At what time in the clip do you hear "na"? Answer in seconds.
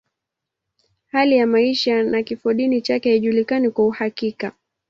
2.03-2.23